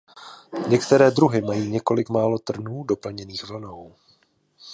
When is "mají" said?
1.41-1.71